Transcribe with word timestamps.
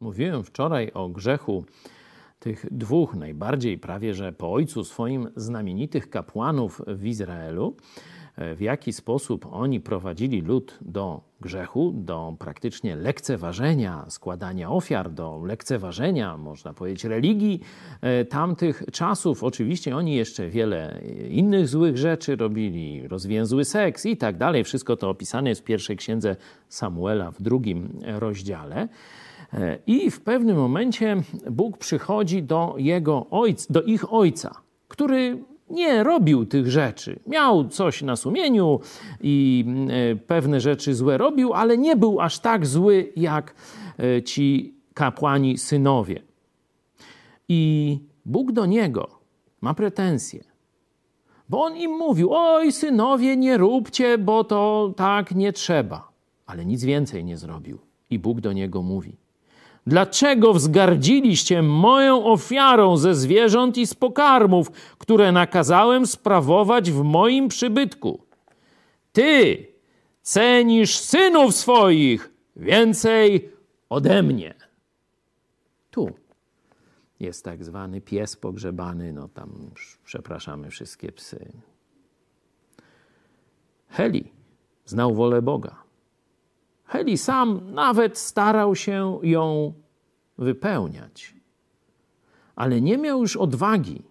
Mówiłem 0.00 0.44
wczoraj 0.44 0.90
o 0.94 1.08
grzechu 1.08 1.64
tych 2.38 2.66
dwóch 2.70 3.14
najbardziej 3.14 3.78
prawie 3.78 4.14
że 4.14 4.32
po 4.32 4.52
ojcu 4.52 4.84
swoim 4.84 5.28
znamienitych 5.36 6.10
kapłanów 6.10 6.82
w 6.86 7.06
Izraelu, 7.06 7.76
w 8.56 8.60
jaki 8.60 8.92
sposób 8.92 9.46
oni 9.52 9.80
prowadzili 9.80 10.40
lud 10.40 10.78
do 10.80 11.20
grzechu, 11.40 11.92
do 11.96 12.36
praktycznie 12.38 12.96
lekceważenia 12.96 14.04
składania 14.08 14.70
ofiar, 14.70 15.10
do 15.10 15.42
lekceważenia, 15.44 16.36
można 16.36 16.74
powiedzieć, 16.74 17.04
religii 17.04 17.60
e, 18.00 18.24
tamtych 18.24 18.82
czasów. 18.92 19.44
Oczywiście 19.44 19.96
oni 19.96 20.14
jeszcze 20.14 20.48
wiele 20.48 21.00
innych 21.30 21.68
złych 21.68 21.98
rzeczy 21.98 22.36
robili, 22.36 23.08
rozwiązły 23.08 23.64
seks 23.64 24.06
i 24.06 24.16
tak 24.16 24.36
dalej. 24.36 24.64
Wszystko 24.64 24.96
to 24.96 25.10
opisane 25.10 25.48
jest 25.48 25.60
w 25.60 25.64
pierwszej 25.64 25.96
księdze 25.96 26.36
Samuela 26.68 27.30
w 27.30 27.42
drugim 27.42 28.00
rozdziale. 28.06 28.88
E, 29.52 29.78
I 29.86 30.10
w 30.10 30.20
pewnym 30.20 30.56
momencie 30.56 31.16
Bóg 31.50 31.78
przychodzi 31.78 32.42
do, 32.42 32.74
jego 32.78 33.26
ojca, 33.30 33.66
do 33.70 33.82
ich 33.82 34.12
ojca, 34.12 34.54
który 34.88 35.38
nie 35.70 36.04
robił 36.04 36.46
tych 36.46 36.70
rzeczy. 36.70 37.18
Miał 37.26 37.68
coś 37.68 38.02
na 38.02 38.16
sumieniu 38.16 38.80
i 39.20 39.64
e, 40.12 40.16
pewne 40.16 40.60
rzeczy 40.60 40.94
złe 40.94 41.18
robił, 41.18 41.54
ale 41.54 41.78
nie 41.78 41.96
był 41.96 42.20
aż 42.20 42.38
tak 42.38 42.66
zły 42.66 43.12
jak 43.16 43.54
e, 43.98 44.22
ci 44.22 44.74
kapłani 44.94 45.58
synowie. 45.58 46.22
I 47.48 47.98
Bóg 48.24 48.52
do 48.52 48.66
niego 48.66 49.08
ma 49.60 49.74
pretensje. 49.74 50.44
Bo 51.48 51.62
on 51.62 51.76
im 51.76 51.90
mówił: 51.90 52.28
Oj, 52.32 52.72
synowie, 52.72 53.36
nie 53.36 53.58
róbcie, 53.58 54.18
bo 54.18 54.44
to 54.44 54.92
tak 54.96 55.34
nie 55.34 55.52
trzeba. 55.52 56.08
Ale 56.46 56.64
nic 56.66 56.84
więcej 56.84 57.24
nie 57.24 57.36
zrobił. 57.36 57.78
I 58.10 58.18
Bóg 58.18 58.40
do 58.40 58.52
niego 58.52 58.82
mówi: 58.82 59.16
Dlaczego 59.86 60.52
wzgardziliście 60.52 61.62
moją 61.62 62.24
ofiarą 62.24 62.96
ze 62.96 63.14
zwierząt 63.14 63.78
i 63.78 63.86
z 63.86 63.94
pokarmów, 63.94 64.70
które 64.98 65.32
nakazałem 65.32 66.06
sprawować 66.06 66.90
w 66.90 67.02
moim 67.02 67.48
przybytku? 67.48 68.22
Ty 69.12 69.66
cenisz 70.22 70.98
synów 70.98 71.54
swoich 71.54 72.32
więcej 72.56 73.52
ode 73.88 74.22
mnie. 74.22 74.54
Tu 75.90 76.10
jest 77.20 77.44
tak 77.44 77.64
zwany 77.64 78.00
pies 78.00 78.36
pogrzebany, 78.36 79.12
no 79.12 79.28
tam 79.28 79.70
przepraszamy 80.04 80.70
wszystkie 80.70 81.12
psy. 81.12 81.52
Heli 83.88 84.32
znał 84.84 85.14
wolę 85.14 85.42
Boga 85.42 85.85
Heli 86.96 87.18
sam 87.18 87.74
nawet 87.74 88.18
starał 88.18 88.76
się 88.76 89.18
ją 89.22 89.72
wypełniać, 90.38 91.34
ale 92.54 92.80
nie 92.80 92.98
miał 92.98 93.20
już 93.20 93.36
odwagi 93.36 94.02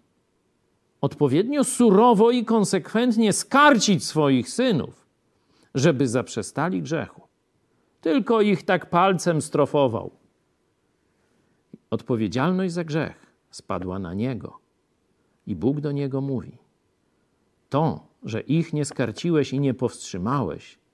odpowiednio 1.02 1.64
surowo 1.64 2.32
i 2.32 2.46
konsekwentnie 2.46 3.34
skarcić 3.34 4.06
swoich 4.06 4.50
synów, 4.50 5.06
żeby 5.76 6.08
zaprzestali 6.08 6.82
grzechu. 6.82 7.22
Tylko 8.02 8.42
ich 8.42 8.64
tak 8.64 8.90
palcem 8.90 9.42
strofował. 9.42 10.12
Odpowiedzialność 11.90 12.74
za 12.74 12.84
grzech 12.84 13.36
spadła 13.52 14.00
na 14.00 14.14
niego. 14.14 14.60
I 15.48 15.56
Bóg 15.56 15.82
do 15.82 15.92
niego 15.92 16.22
mówi: 16.22 16.58
To, 17.70 18.08
że 18.24 18.42
ich 18.42 18.74
nie 18.74 18.86
skarciłeś 18.86 19.54
i 19.54 19.60
nie 19.60 19.74
powstrzymałeś, 19.74 20.85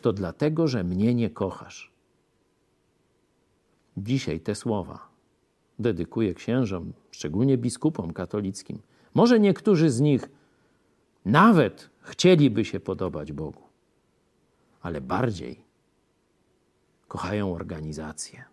to 0.00 0.12
dlatego, 0.12 0.68
że 0.68 0.84
mnie 0.84 1.14
nie 1.14 1.30
kochasz. 1.30 1.92
Dzisiaj 3.96 4.40
te 4.40 4.54
słowa 4.54 5.10
dedykuję 5.80 6.34
księżom, 6.34 6.92
szczególnie 7.10 7.58
biskupom 7.58 8.12
katolickim. 8.12 8.78
Może 9.14 9.40
niektórzy 9.40 9.90
z 9.90 10.00
nich 10.00 10.28
nawet 11.24 11.90
chcieliby 12.00 12.64
się 12.64 12.80
podobać 12.80 13.32
Bogu, 13.32 13.62
ale 14.82 15.00
bardziej 15.00 15.64
kochają 17.08 17.54
organizację 17.54 18.44